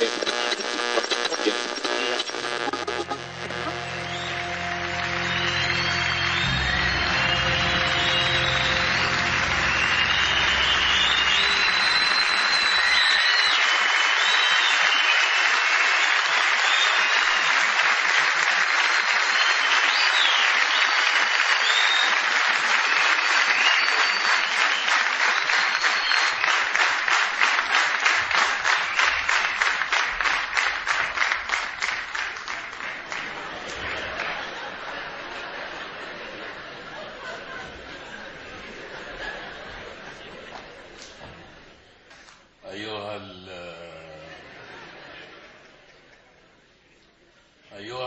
أيها 0.00 0.29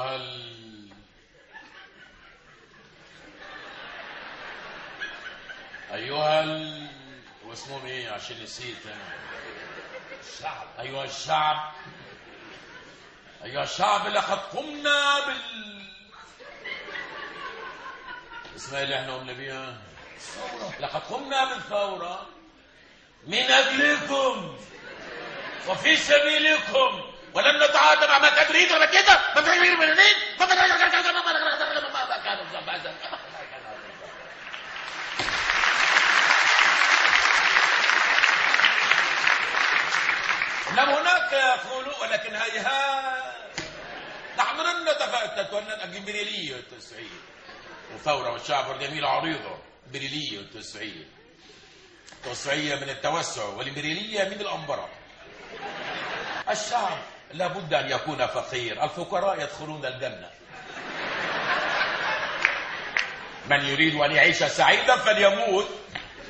أيها 0.03 0.15
ال 0.15 0.89
أيها 5.93 6.43
ال 6.43 6.87
واسمهم 7.45 7.85
إيه 7.85 8.09
عشان 8.09 8.43
نسيت 8.43 8.85
أنا. 8.85 9.17
الشعب. 10.19 10.67
أيها 10.79 11.03
الشعب. 11.05 11.71
أيها 13.43 13.63
الشعب 13.63 14.07
لقد 14.07 14.37
قمنا 14.39 15.25
بال 15.25 15.83
اسمها 18.55 18.83
اللي 18.83 18.99
إحنا 18.99 19.15
قمنا 19.15 19.33
بيها 19.33 19.77
لقد 20.79 21.01
قمنا 21.01 21.53
بالثورة. 21.53 22.27
من 23.27 23.37
أجلكم 23.37 24.57
وفي 25.69 25.95
سبيلكم. 25.95 27.12
ولن 27.33 27.63
نتعاطى 27.63 28.07
مع 28.07 28.19
ما 28.19 28.43
تدريد 28.43 28.71
ولا 28.71 28.85
كده 28.85 29.19
ما 29.35 29.41
غير 29.41 29.77
من 29.77 29.93
لم 40.77 40.89
هناك 40.89 41.33
يقولوا 41.33 41.99
ولكن 42.01 42.35
هيهات 42.35 43.23
نحن 44.37 44.57
لن 44.57 44.83
نتفتت 44.83 45.53
ولن 45.53 45.67
الإمبريالية 45.67 46.55
التسعير 46.55 47.21
وثورة 47.95 48.29
والشعب 48.29 48.67
والجميل 48.69 49.05
عريضة 49.05 49.57
إمبريالية 49.87 50.39
التسعير 50.39 51.05
التوسعية 52.11 52.75
من 52.75 52.89
التوسع 52.89 53.43
والإمبريالية 53.45 54.23
من 54.23 54.41
الأنبرة. 54.41 54.89
الشعب 56.49 56.97
لابد 57.33 57.73
أن 57.73 57.91
يكون 57.91 58.27
فقير. 58.27 58.83
الفقراء 58.83 59.41
يدخلون 59.41 59.85
الجنة. 59.85 60.29
من 63.49 63.65
يريد 63.65 63.95
أن 63.95 64.11
يعيش 64.11 64.43
سعيدا 64.43 64.95
فليموت. 64.97 65.67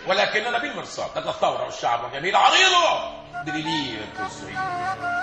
ولكننا 0.08 0.58
بالمرصاد. 0.58 1.18
لك 1.18 1.28
الثورة 1.28 1.64
والشعب 1.64 2.04
والجميل 2.04 2.36
عريضة! 2.36 3.24
بريلية 3.46 3.98
التسعير 4.00 5.23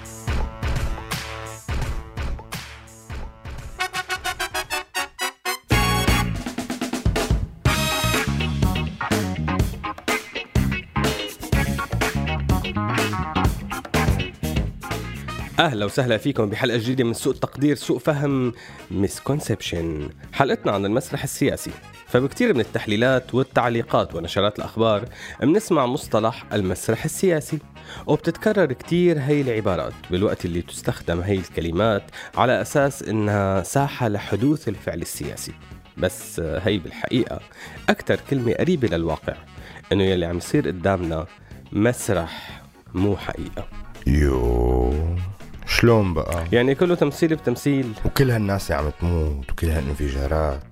أهلا 15.61 15.85
وسهلا 15.85 16.17
فيكم 16.17 16.49
بحلقة 16.49 16.77
جديدة 16.77 17.03
من 17.03 17.13
سوء 17.13 17.33
التقدير 17.33 17.75
سوء 17.75 17.99
فهم 17.99 18.53
مسكونسبشن 18.91 20.09
حلقتنا 20.33 20.71
عن 20.71 20.85
المسرح 20.85 21.23
السياسي 21.23 21.71
فبكثير 22.07 22.53
من 22.53 22.59
التحليلات 22.59 23.35
والتعليقات 23.35 24.15
ونشرات 24.15 24.59
الأخبار 24.59 25.05
بنسمع 25.41 25.85
مصطلح 25.85 26.45
المسرح 26.53 27.05
السياسي 27.05 27.59
وبتتكرر 28.07 28.73
كتير 28.73 29.19
هي 29.19 29.41
العبارات 29.41 29.93
بالوقت 30.11 30.45
اللي 30.45 30.61
تستخدم 30.61 31.19
هي 31.19 31.37
الكلمات 31.37 32.03
على 32.35 32.61
أساس 32.61 33.03
إنها 33.03 33.63
ساحة 33.63 34.07
لحدوث 34.07 34.67
الفعل 34.67 35.01
السياسي. 35.01 35.53
بس 35.97 36.39
هي 36.39 36.77
بالحقيقة 36.77 37.39
أكثر 37.89 38.19
كلمة 38.29 38.53
قريبة 38.53 38.87
للواقع 38.87 39.35
إنه 39.91 40.03
يلي 40.03 40.25
عم 40.25 40.37
يصير 40.37 40.67
قدامنا 40.67 41.25
مسرح 41.71 42.61
مو 42.93 43.17
حقيقة. 43.17 43.67
يو 44.07 44.93
شلون 45.81 46.13
بقى؟ 46.13 46.43
يعني 46.51 46.75
كله 46.75 46.95
تمثيل 46.95 47.35
بتمثيل. 47.35 47.93
وكل 48.05 48.31
هالناس 48.31 48.71
عم 48.71 48.89
تموت 48.89 49.51
وكل 49.51 49.67
هالانفجارات. 49.67 50.63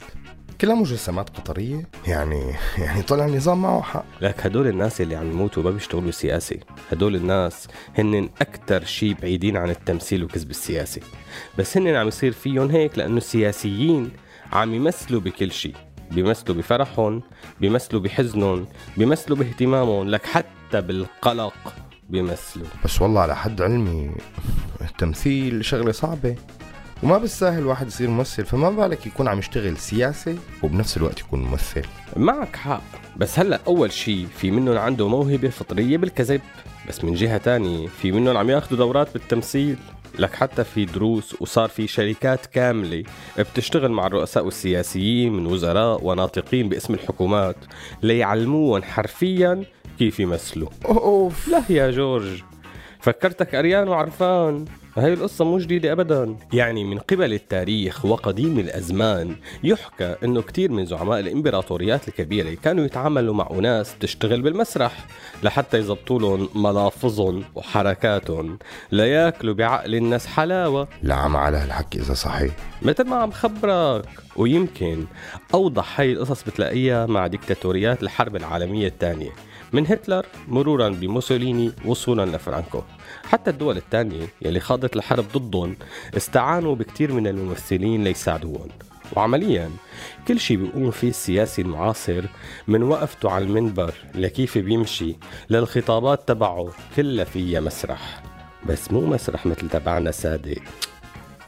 كلها 0.61 0.75
مجسمات 0.75 1.29
قطرية؟ 1.29 1.89
يعني 2.07 2.53
يعني 2.83 3.01
طلع 3.01 3.25
النظام 3.25 3.61
معه 3.61 3.81
حق. 3.81 4.05
لك 4.21 4.45
هدول 4.45 4.67
الناس 4.67 5.01
اللي 5.01 5.15
عم 5.15 5.31
يموتوا 5.31 5.63
ما 5.63 5.71
بيشتغلوا 5.71 6.11
سياسي. 6.11 6.59
هدول 6.91 7.15
الناس 7.15 7.67
هن 7.97 8.29
أكتر 8.41 8.85
شي 8.85 9.13
بعيدين 9.13 9.57
عن 9.57 9.69
التمثيل 9.69 10.23
وكذب 10.23 10.49
السياسي. 10.49 11.01
بس 11.57 11.77
هن 11.77 11.87
عم 11.87 12.07
يصير 12.07 12.31
فيهم 12.31 12.71
هيك 12.71 12.97
لأنه 12.97 13.17
السياسيين 13.17 14.11
عم 14.51 14.73
يمثلوا 14.73 15.21
بكل 15.21 15.51
شي. 15.51 15.73
بيمثلوا 16.11 16.57
بفرحهم 16.57 17.21
بيمثلوا 17.61 18.01
بحزنهم 18.01 18.67
بيمثلوا 18.97 19.37
باهتمامهم. 19.37 20.09
لك 20.09 20.25
حتى 20.25 20.81
بالقلق. 20.81 21.88
بيمثلوا. 22.09 22.67
بس 22.85 23.01
والله 23.01 23.21
على 23.21 23.35
حد 23.35 23.61
علمي 23.61 24.11
التمثيل 24.81 25.65
شغلة 25.65 25.91
صعبة. 25.91 26.35
وما 27.03 27.17
بالساهل 27.17 27.65
واحد 27.65 27.87
يصير 27.87 28.09
ممثل 28.09 28.45
فما 28.45 28.69
بالك 28.69 29.07
يكون 29.07 29.27
عم 29.27 29.39
يشتغل 29.39 29.77
سياسي 29.77 30.37
وبنفس 30.63 30.97
الوقت 30.97 31.19
يكون 31.19 31.41
ممثل. 31.41 31.85
معك 32.17 32.55
حق. 32.55 32.81
بس 33.17 33.39
هلا 33.39 33.59
أول 33.67 33.91
شيء 33.91 34.27
في 34.37 34.51
منهم 34.51 34.77
عنده 34.77 35.07
موهبة 35.07 35.49
فطرية 35.49 35.97
بالكذب. 35.97 36.41
بس 36.89 37.03
من 37.03 37.13
جهة 37.13 37.37
تانية 37.37 37.87
في 37.87 38.11
منهم 38.11 38.37
عم 38.37 38.49
ياخذوا 38.49 38.77
دورات 38.77 39.13
بالتمثيل. 39.13 39.77
لك 40.19 40.35
حتى 40.35 40.63
في 40.63 40.85
دروس 40.85 41.41
وصار 41.41 41.69
في 41.69 41.87
شركات 41.87 42.45
كاملة 42.45 43.03
بتشتغل 43.39 43.91
مع 43.91 44.07
الرؤساء 44.07 44.45
والسياسيين 44.45 45.33
من 45.33 45.45
وزراء 45.45 46.03
وناطقين 46.03 46.69
باسم 46.69 46.93
الحكومات 46.93 47.55
ليعلموهم 48.03 48.83
حرفيا 48.83 49.63
كيف 49.99 50.19
يمثلوا؟ 50.19 50.69
أوف. 50.85 51.47
لا 51.47 51.63
يا 51.69 51.91
جورج. 51.91 52.41
فكرتك 52.99 53.55
أريان 53.55 53.87
وعرفان. 53.87 54.65
هاي 54.97 55.13
القصة 55.13 55.45
مو 55.45 55.57
جديدة 55.57 55.91
أبدا. 55.91 56.35
يعني 56.53 56.83
من 56.83 56.97
قبل 56.97 57.33
التاريخ 57.33 58.05
وقديم 58.05 58.59
الأزمان 58.59 59.35
يحكى 59.63 60.15
أنه 60.23 60.41
كتير 60.41 60.71
من 60.71 60.85
زعماء 60.85 61.19
الإمبراطوريات 61.19 62.07
الكبيرة 62.07 62.53
كانوا 62.63 62.85
يتعاملوا 62.85 63.33
مع 63.33 63.49
أناس 63.51 63.95
تشتغل 63.99 64.41
بالمسرح 64.41 65.05
لحتى 65.43 65.77
يزبطوا 65.77 66.19
لهم 66.19 66.49
ملافظهم 66.55 67.43
وحركاتهم 67.55 68.59
ليأكلوا 68.91 69.53
بعقل 69.53 69.95
الناس 69.95 70.27
حلاوة. 70.27 70.87
لا 71.03 71.15
عم 71.15 71.37
على 71.37 71.57
هالحكي 71.57 71.99
إذا 71.99 72.13
صحيح. 72.13 72.53
مثل 72.81 73.03
ما 73.03 73.15
عم 73.15 73.31
خبرك. 73.31 74.05
ويمكن 74.35 75.05
أوضح 75.53 75.99
هاي 75.99 76.13
القصص 76.13 76.43
بتلاقيها 76.43 77.05
مع 77.05 77.27
ديكتاتوريات 77.27 78.03
الحرب 78.03 78.35
العالمية 78.35 78.87
الثانية. 78.87 79.48
من 79.73 79.87
هتلر 79.87 80.25
مرورا 80.47 80.89
بموسوليني 80.89 81.71
وصولا 81.85 82.25
لفرانكو. 82.25 82.81
حتى 83.23 83.49
الدول 83.49 83.77
الثانية 83.77 84.27
يلي 84.41 84.59
خاضت 84.59 84.95
الحرب 84.95 85.25
ضدهم 85.33 85.75
استعانوا 86.17 86.75
بكتير 86.75 87.13
من 87.13 87.27
الممثلين 87.27 88.03
ليساعدوهم. 88.03 88.69
وعمليا 89.15 89.69
كل 90.27 90.39
شيء 90.39 90.57
بيقوم 90.57 90.91
فيه 90.91 91.09
السياسي 91.09 91.61
المعاصر 91.61 92.23
من 92.67 92.83
وقفته 92.83 93.31
على 93.31 93.45
المنبر 93.45 93.93
لكيف 94.15 94.57
بيمشي 94.57 95.15
للخطابات 95.49 96.27
تبعه 96.27 96.71
كلها 96.95 97.25
فيها 97.25 97.59
مسرح. 97.59 98.23
بس 98.65 98.91
مو 98.91 99.01
مسرح 99.01 99.45
مثل 99.45 99.69
تبعنا 99.69 100.11
سادة 100.11 100.55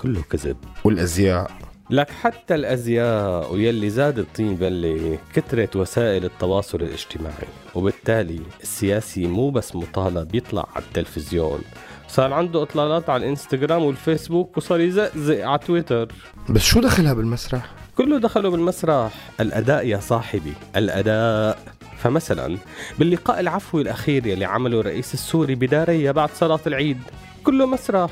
كله 0.01 0.21
كذب. 0.21 0.57
والأزياء. 0.83 1.70
لك 1.91 2.09
حتى 2.09 2.55
الأزياء 2.55 3.53
ويلي 3.53 3.89
زاد 3.89 4.19
الطين 4.19 4.55
بلة 4.55 5.17
كثرة 5.33 5.69
وسائل 5.75 6.25
التواصل 6.25 6.81
الاجتماعي. 6.81 7.47
وبالتالي 7.75 8.41
السياسي 8.61 9.27
مو 9.27 9.49
بس 9.49 9.75
مطالب 9.75 10.35
يطلع 10.35 10.67
على 10.75 10.85
التلفزيون. 10.85 11.61
صار 12.07 12.33
عنده 12.33 12.63
إطلالات 12.63 13.09
على 13.09 13.23
الإنستغرام 13.23 13.83
والفيسبوك 13.83 14.57
وصار 14.57 14.79
يزقزق 14.79 15.45
على 15.45 15.59
تويتر. 15.59 16.11
بس 16.49 16.61
شو 16.61 16.79
دخلها 16.81 17.13
بالمسرح؟ 17.13 17.71
كله 17.97 18.19
دخلوا 18.19 18.51
بالمسرح. 18.51 19.13
الأداء 19.39 19.87
يا 19.87 19.99
صاحبي 19.99 20.53
الأداء. 20.75 21.59
فمثلا 21.97 22.57
باللقاء 22.99 23.39
العفوي 23.39 23.81
الأخير 23.81 24.27
يلي 24.27 24.45
عمله 24.45 24.79
الرئيس 24.79 25.13
السوري 25.13 25.55
بداريا 25.55 26.11
بعد 26.11 26.29
صلاة 26.29 26.59
العيد 26.67 26.99
كله 27.43 27.65
مسرح. 27.65 28.11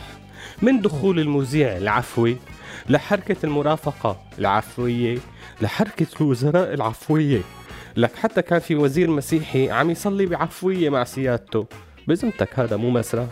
من 0.62 0.82
دخول 0.82 1.20
المذيع 1.20 1.78
العفوي 1.78 2.38
لحركة 2.90 3.36
المرافقة 3.44 4.22
العفوية 4.40 5.18
لحركة 5.62 6.08
الوزراء 6.22 6.74
العفوية. 6.74 7.42
لك 7.98 8.16
حتى 8.16 8.42
كان 8.42 8.60
في 8.60 8.76
وزير 8.76 9.10
مسيحي 9.10 9.72
عم 9.72 9.90
يصلي 9.90 10.26
بعفوية 10.26 10.90
مع 10.90 11.04
سيادته. 11.04 11.68
بزمتك 12.08 12.60
هذا 12.60 12.76
مو 12.78 12.90
مسرح؟ 12.90 13.26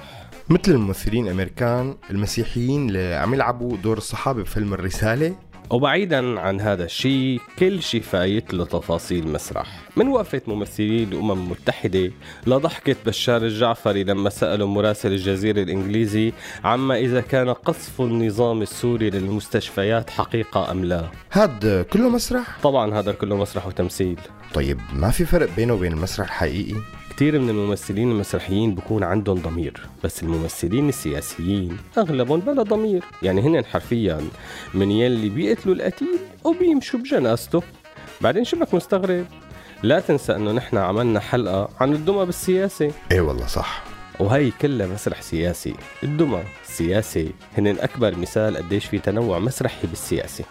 مثل 0.50 0.72
الممثلين 0.72 1.25
الأمريكان 1.25 1.98
المسيحيين 2.10 2.88
اللي 2.88 3.16
عم 3.16 3.34
يلعبوا 3.34 3.78
دور 3.78 3.98
الصحابة 3.98 4.44
بفيلم 4.44 4.74
الرسالة 4.74 5.36
وبعيدا 5.69 6.39
عن 6.39 6.61
هذا 6.61 6.83
الشيء 6.85 7.39
كل 7.59 7.81
شيء 7.83 8.01
فايت 8.01 8.53
له 8.53 8.65
تفاصيل 8.65 9.27
مسرح 9.27 9.79
من 9.95 10.07
وقفة 10.07 10.41
ممثلين 10.47 11.13
الأمم 11.13 11.31
المتحدة 11.31 12.11
لضحكة 12.47 12.95
بشار 13.05 13.41
الجعفري 13.41 14.03
لما 14.03 14.29
سألوا 14.29 14.67
مراسل 14.67 15.11
الجزيرة 15.11 15.61
الإنجليزي 15.61 16.33
عما 16.63 16.97
إذا 16.97 17.21
كان 17.21 17.49
قصف 17.49 18.01
النظام 18.01 18.61
السوري 18.61 19.09
للمستشفيات 19.09 20.09
حقيقة 20.09 20.71
أم 20.71 20.85
لا 20.85 21.03
هاد 21.31 21.85
كله 21.93 22.09
مسرح؟ 22.09 22.59
طبعا 22.63 22.99
هذا 22.99 23.11
كله 23.11 23.37
مسرح 23.37 23.67
وتمثيل 23.67 24.19
طيب 24.53 24.79
ما 24.93 25.09
في 25.09 25.25
فرق 25.25 25.49
بينه 25.55 25.73
وبين 25.73 25.93
المسرح 25.93 26.27
الحقيقي؟ 26.27 26.96
كثير 27.17 27.39
من 27.39 27.49
الممثلين 27.49 28.11
المسرحيين 28.11 28.75
بكون 28.75 29.03
عندهم 29.03 29.35
ضمير 29.35 29.81
بس 30.03 30.23
الممثلين 30.23 30.89
السياسيين 30.89 31.77
أغلبهم 31.97 32.39
بلا 32.39 32.63
ضمير. 32.63 33.03
يعني 33.23 33.41
هن 33.41 33.65
حرفيا 33.65 34.21
من 34.73 34.91
يلي 34.91 35.29
بيقتلوا 35.29 35.75
القتيل 35.75 36.17
وبيمشوا 36.43 36.99
بجنازته. 36.99 37.63
بعدين 38.21 38.43
شو 38.43 38.59
بك 38.59 38.73
مستغرب 38.73 39.25
لا 39.83 39.99
تنسى 39.99 40.35
إنه 40.35 40.51
نحن 40.51 40.77
عملنا 40.77 41.19
حلقة 41.19 41.69
عن 41.79 41.93
الدمى 41.93 42.25
بالسياسة. 42.25 42.91
إيه 43.11 43.21
والله 43.21 43.47
صح. 43.47 43.87
وهي 44.19 44.51
كلها 44.51 44.87
مسرح 44.87 45.21
سياسي. 45.21 45.73
الدمى 46.03 46.43
السياسي 46.63 47.31
هن 47.57 47.67
أكبر 47.67 48.15
مثال 48.15 48.57
قديش 48.57 48.85
في 48.85 48.99
تنوع 48.99 49.39
مسرحي 49.39 49.87
بالسياسة. 49.87 50.43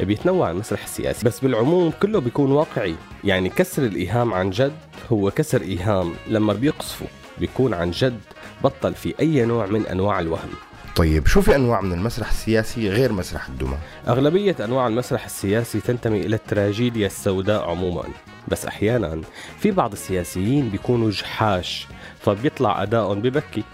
بيتنوع 0.00 0.50
المسرح 0.50 0.84
السياسي. 0.84 1.26
بس 1.26 1.40
بالعموم 1.40 1.92
كله 2.02 2.20
بيكون 2.20 2.52
واقعي. 2.52 2.94
يعني 3.24 3.48
كسر 3.48 3.82
الإيهام 3.82 4.34
عن 4.34 4.50
جد 4.50 4.76
هو 5.12 5.30
كسر 5.30 5.62
إيهام. 5.62 6.14
لما 6.26 6.52
بيقصفوا 6.52 7.06
بيكون 7.38 7.74
عن 7.74 7.90
جد 7.90 8.20
بطل 8.64 8.94
في 8.94 9.14
أي 9.20 9.44
نوع 9.44 9.66
من 9.66 9.86
أنواع 9.86 10.20
الوهم. 10.20 10.50
طيب 10.96 11.26
شو 11.26 11.42
في 11.42 11.56
أنواع 11.56 11.80
من 11.80 11.92
المسرح 11.92 12.28
السياسي 12.28 12.88
غير 12.88 13.12
مسرح 13.12 13.48
الدمى؟ 13.48 13.76
أغلبية 14.08 14.56
أنواع 14.60 14.86
المسرح 14.86 15.24
السياسي 15.24 15.80
تنتمي 15.80 16.20
إلى 16.20 16.36
التراجيديا 16.36 17.06
السوداء 17.06 17.70
عموما. 17.70 18.04
بس 18.48 18.66
أحيانا 18.66 19.20
في 19.58 19.70
بعض 19.70 19.92
السياسيين 19.92 20.68
بيكونوا 20.68 21.10
جحاش 21.10 21.86
فبيطلع 22.20 22.82
أدائهم 22.82 23.20
ببكي. 23.20 23.64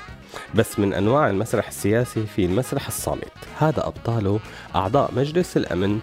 بس 0.55 0.79
من 0.79 0.95
أنواع 0.95 1.31
المسرح 1.31 1.69
السياسي 1.69 2.27
في 2.27 2.45
المسرح 2.45 2.87
الصامت. 2.87 3.33
هذا 3.59 3.87
أبطاله 3.87 4.41
أعضاء 4.75 5.15
مجلس 5.15 5.57
الأمن 5.57 6.01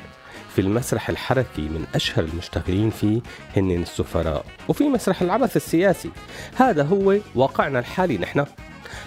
في 0.56 0.62
المسرح 0.62 1.10
الحركي 1.10 1.62
من 1.62 1.86
أشهر 1.96 2.26
المشتغلين 2.26 2.90
فيه 2.90 3.22
هن 3.56 3.72
السفراء 3.72 4.46
وفي 4.68 4.84
مسرح 4.84 5.22
العبث 5.22 5.56
السياسي. 5.56 6.12
هذا 6.56 6.84
هو 6.84 7.18
واقعنا 7.36 7.80
الحالي 7.80 8.18
نحن. 8.18 8.46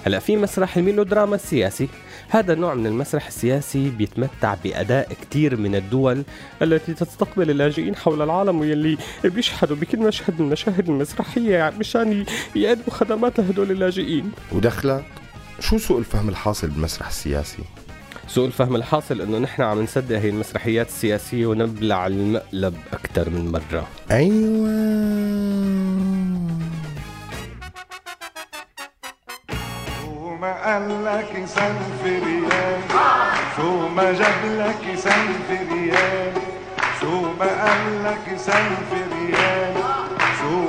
هلا 0.07 0.19
في 0.19 0.37
مسرح 0.37 0.77
الميلودراما 0.77 1.35
السياسي. 1.35 1.89
هذا 2.29 2.53
النوع 2.53 2.75
من 2.75 2.87
المسرح 2.87 3.27
السياسي 3.27 3.91
بيتمتع 3.91 4.55
بأداء 4.65 5.13
كتير 5.23 5.57
من 5.57 5.75
الدول 5.75 6.23
التي 6.63 6.95
تستقبل 6.95 7.51
اللاجئين 7.51 7.97
حول 7.97 8.23
العالم 8.23 8.61
واللي 8.61 8.99
بيشحدوا 9.25 9.77
بكل 9.77 9.99
مشهد 9.99 10.41
من 10.41 10.47
المشاهد 10.47 10.89
المسرحية 10.89 11.73
مشان 11.79 12.25
يقدموا 12.55 12.91
خدمات 12.91 13.41
لهدول 13.41 13.71
اللاجئين. 13.71 14.33
ودخلك 14.53 15.05
شو 15.61 15.79
سوء 15.79 15.99
الفهم 15.99 16.29
الحاصل 16.29 16.69
بالمسرح 16.69 17.09
السياسي؟ 17.09 17.63
سوء 18.29 18.47
الفهم 18.47 18.77
الحاصل 18.77 19.21
إنه 19.21 19.39
نحن 19.39 19.63
عم 19.63 19.83
نصدق 19.83 20.17
هي 20.17 20.29
المسرحيات 20.29 20.89
السياسية 20.89 21.47
ونبلع 21.47 22.07
المقلب 22.07 22.75
أكثر 22.93 23.31
من 23.31 23.53
مرة. 23.53 23.89
أيوه. 24.11 25.90
ما 30.41 30.53
قال 30.65 31.05
لك 31.05 31.47
سلف 31.47 32.03
ريال 32.05 32.81
ما 33.97 34.13
جاب 34.13 34.43
لك 34.45 34.97
سلف 34.97 35.51
ريال 35.73 36.33
ما 37.39 37.47
قال 37.47 38.05
لك 38.05 38.39
سلف 38.39 38.91
ريال 39.13 39.75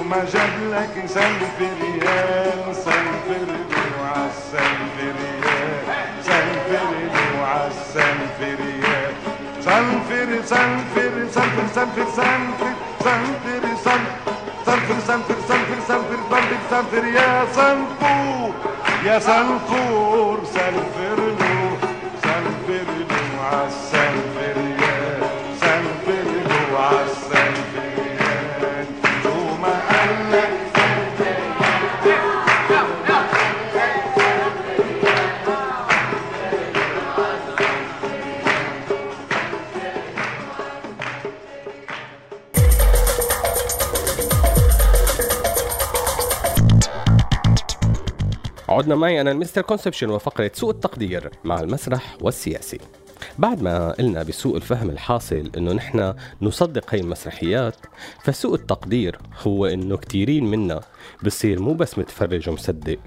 ما 0.09 0.25
جاب 0.33 0.53
لك 0.71 1.06
سلف 1.07 1.57
ريال 1.59 2.75
سلفر 2.75 3.47
عالسلف 4.03 4.95
ريال 5.00 6.23
سلفر 6.23 7.44
عالسلف 7.44 8.39
ريال 8.41 9.13
سلفر 9.62 10.41
سلفر 10.45 11.27
سلفر 11.31 11.68
سلفر 11.75 12.06
سلفر 12.15 12.75
سلفر 13.00 13.75
سلفر 14.65 15.00
سلفر 15.07 15.39
سلفر 15.47 15.79
سلفر 15.88 16.57
سلفر 16.69 17.06
يا 17.06 17.45
سلفور 17.56 18.70
يا 19.06 19.19
سنقور 19.19 20.39
عدنا 48.81 48.95
معي 48.95 49.21
أنا 49.21 49.31
المستر 49.31 49.61
كونسبشن 49.61 50.09
وفقرة 50.09 50.52
سوء 50.54 50.71
التقدير 50.71 51.31
مع 51.44 51.59
المسرح 51.59 52.18
والسياسي. 52.21 52.80
بعد 53.40 53.61
ما 53.61 53.92
قلنا 53.92 54.23
بسوء 54.23 54.57
الفهم 54.57 54.90
الحاصل 54.90 55.52
إنه 55.57 55.73
نحن 55.73 56.14
نصدق 56.42 56.94
هي 56.94 57.00
المسرحيات 57.00 57.76
فسوء 58.23 58.56
التقدير 58.56 59.19
هو 59.47 59.66
إنه 59.66 59.97
كتيرين 59.97 60.44
منا 60.44 60.81
بصير 61.23 61.59
مو 61.61 61.73
بس 61.73 61.97
متفرج 61.97 62.50
ومصدق. 62.50 62.97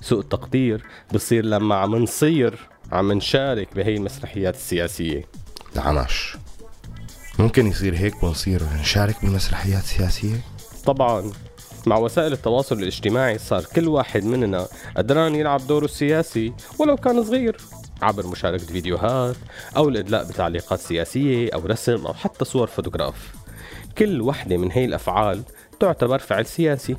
سوء 0.00 0.20
التقدير 0.20 0.84
بصير 1.14 1.44
لما 1.44 1.74
عم 1.74 1.96
نصير 1.96 2.68
عم 2.92 3.12
نشارك 3.12 3.74
بهي 3.74 3.96
المسرحيات 3.96 4.54
السياسية. 4.54 5.24
العنش 5.76 6.36
ممكن 7.38 7.66
يصير 7.66 7.94
هيك 7.94 8.22
ونصير 8.22 8.62
نشارك 8.80 9.16
بالمسرحيات 9.22 9.82
السياسية؟ 9.82 10.40
طبعا. 10.84 11.32
مع 11.86 11.98
وسائل 11.98 12.32
التواصل 12.32 12.78
الاجتماعي 12.78 13.38
صار 13.38 13.64
كل 13.76 13.88
واحد 13.88 14.24
مننا 14.24 14.66
قدران 14.96 15.34
يلعب 15.34 15.66
دوره 15.66 15.84
السياسي 15.84 16.52
ولو 16.78 16.96
كان 16.96 17.24
صغير 17.24 17.56
عبر 18.02 18.26
مشاركة 18.26 18.66
فيديوهات 18.66 19.36
أو 19.76 19.88
الإدلاء 19.88 20.24
بتعليقات 20.24 20.80
سياسية 20.80 21.50
أو 21.54 21.66
رسم 21.66 22.06
أو 22.06 22.14
حتى 22.14 22.44
صور 22.44 22.66
فوتوغراف. 22.66 23.34
كل 23.98 24.20
وحدة 24.20 24.56
من 24.56 24.72
هي 24.72 24.84
الأفعال 24.84 25.42
تعتبر 25.80 26.18
فعل 26.18 26.46
سياسي. 26.46 26.96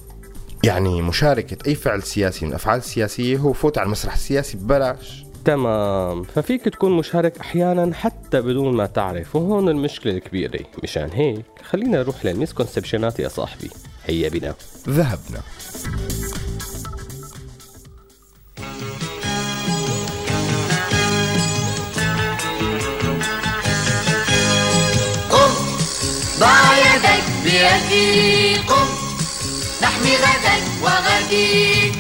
يعني 0.63 1.01
مشاركة 1.01 1.57
أي 1.67 1.75
فعل 1.75 2.03
سياسي 2.03 2.45
من 2.45 2.51
الأفعال 2.51 2.77
السياسية 2.77 3.37
هو 3.37 3.53
فوت 3.53 3.77
على 3.77 3.85
المسرح 3.85 4.13
السياسي 4.13 4.57
ببلاش. 4.57 5.25
تمام. 5.45 6.23
ففيك 6.23 6.63
تكون 6.63 6.91
مشارك 6.91 7.39
أحيانا 7.39 7.93
حتى 7.93 8.41
بدون 8.41 8.75
ما 8.75 8.85
تعرف 8.85 9.35
وهون 9.35 9.69
المشكلة 9.69 10.13
الكبيرة. 10.13 10.59
مشان 10.83 11.09
هيك 11.13 11.45
خلينا 11.63 11.97
نروح 11.97 12.25
لل 12.25 12.37
misconception 12.37 13.13
ات 13.13 13.19
يا 13.19 13.27
صاحبي. 13.27 13.69
هيا 14.09 14.29
بنا. 14.29 14.55
ذهبنا. 14.89 15.41
قم 25.31 25.53
ضع 26.39 26.77
يدك 26.77 27.23
بيدي 27.43 28.55
قم 28.55 28.87
نحمي 29.81 30.15
غدك 30.15 30.63
وغدي 30.83 31.91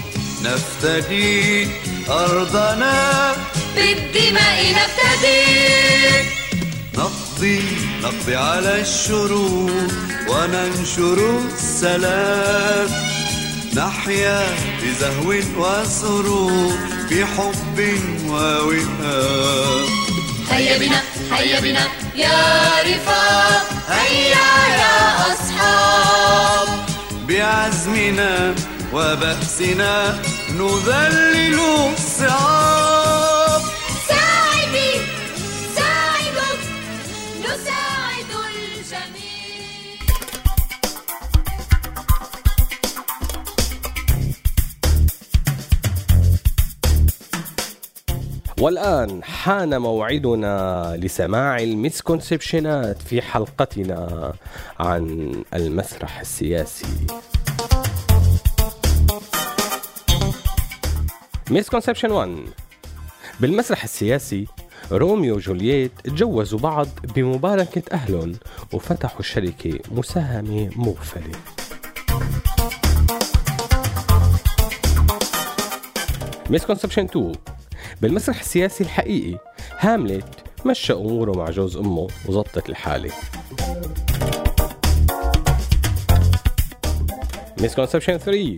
نفتدي 0.43 1.67
أرضنا. 2.09 3.35
بالدماء 3.75 4.57
نفتدي. 4.71 6.29
نقضي 6.97 7.63
نقضي 8.03 8.35
على 8.35 8.81
الشرور 8.81 9.87
وننشر 10.29 11.19
السلام. 11.53 12.89
نحيا 13.73 14.39
بزهو 14.83 15.29
وسرور 15.57 16.77
بحب 17.11 17.77
ووئام 18.27 19.87
هيا 20.51 20.77
بنا 20.77 21.01
هيا 21.31 21.59
بنا 21.59 21.87
يا 22.15 22.39
رفاق. 22.85 23.65
هيا 23.89 24.49
يا 24.79 24.97
أصحاب. 25.33 26.67
بعزمنا 27.27 28.55
وبأسنا 28.93 30.19
نذلل 30.49 31.59
الصعاب. 31.93 33.61
ساعدي 34.09 34.91
ساعدك 35.75 36.61
نساعد 37.43 38.31
الجميع. 38.49 39.38
والآن 48.59 49.23
حان 49.23 49.81
موعدنا 49.81 50.93
لسماع 50.97 51.59
المسكونسبشنات 51.59 53.01
في 53.01 53.21
حلقتنا 53.21 54.33
عن 54.79 55.33
المسرح 55.53 56.19
السياسي. 56.19 57.07
misconception 61.51 62.11
1 62.11 62.35
بالمسرح 63.39 63.83
السياسي 63.83 64.47
روميو 64.91 65.35
وجولييت 65.35 65.91
تجوزوا 66.03 66.59
بعض 66.59 66.87
بمباركة 67.15 67.83
أهلهم 67.91 68.35
وفتحوا 68.73 69.21
شركة 69.21 69.79
مساهمة 69.91 70.69
مغفلة 70.75 71.39
misconception 76.49 77.03
2 77.05 77.31
بالمسرح 78.01 78.39
السياسي 78.39 78.83
الحقيقي. 78.83 79.37
هاملت 79.79 80.43
مشى 80.65 80.93
أموره 80.93 81.37
مع 81.37 81.49
جوز 81.49 81.77
أمه 81.77 82.07
وزبطت 82.25 82.69
الحالة. 82.69 83.11
misconception 87.61 88.17
3 88.17 88.55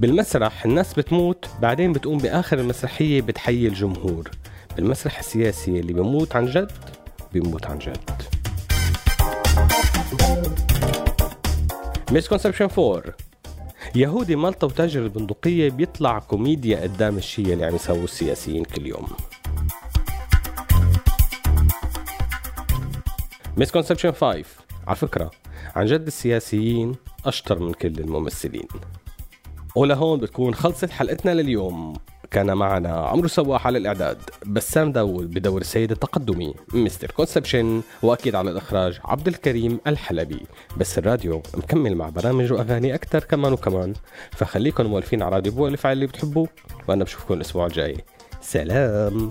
بالمسرح 0.00 0.64
الناس 0.64 0.94
بتموت 0.94 1.48
بعدين 1.62 1.92
بتقوم 1.92 2.18
بآخر 2.18 2.58
المسرحية 2.58 3.20
بتحيي 3.20 3.68
الجمهور. 3.68 4.30
بالمسرح 4.76 5.18
السياسي 5.18 5.80
اللي 5.80 5.92
بيموت 5.92 6.36
عن 6.36 6.46
جد 6.46 6.72
بيموت 7.32 7.66
عن 7.66 7.78
جد. 7.78 8.22
misconception 12.12 12.68
4 12.78 13.02
يهودي 13.94 14.36
مالطا 14.36 14.66
وتاجر 14.66 15.02
البندقية 15.02 15.70
بيطلع 15.70 16.18
كوميديا 16.18 16.80
قدام 16.80 17.16
الشيء 17.16 17.52
اللي 17.52 17.64
عم 17.66 17.74
يسووا 17.74 18.04
السياسيين 18.04 18.64
كل 18.64 18.86
يوم. 18.86 19.06
Misconception 23.56 24.12
5 24.12 24.44
على 24.86 24.96
فكرة 24.96 25.30
عن 25.76 25.86
جد 25.86 26.06
السياسيين 26.06 26.94
أشطر 27.24 27.58
من 27.58 27.72
كل 27.72 27.98
الممثلين. 27.98 28.68
ولهون 29.76 30.20
بتكون 30.20 30.54
خلصت 30.54 30.90
حلقتنا 30.90 31.34
لليوم. 31.34 31.94
كان 32.30 32.56
معنا 32.56 32.88
عمرو 32.88 33.28
سواح 33.28 33.66
على 33.66 33.78
الإعداد 33.78 34.18
بسام 34.46 34.92
داوود 34.92 35.30
بدور 35.30 35.60
السيد 35.60 35.90
التقدمي 35.90 36.54
Mister 36.74 37.10
Conception 37.10 37.82
وأكيد 38.02 38.34
على 38.34 38.50
الإخراج 38.50 39.00
عبد 39.04 39.28
الكريم 39.28 39.80
الحلبي. 39.86 40.40
بس 40.76 40.98
الراديو 40.98 41.42
مكمل 41.56 41.94
مع 41.94 42.08
برامج 42.08 42.52
وأغاني 42.52 42.94
أكتر 42.94 43.24
كمان 43.24 43.52
وكمان. 43.52 43.92
فخليكم 44.30 44.86
مولفين 44.86 45.22
على 45.22 45.34
راديو 45.34 45.52
بو 45.52 45.66
الفعل 45.66 45.92
اللي 45.92 46.06
بتحبوه 46.06 46.48
وأنا 46.88 47.04
بشوفكم 47.04 47.34
الأسبوع 47.34 47.66
الجاي. 47.66 47.96
سلام. 48.40 49.30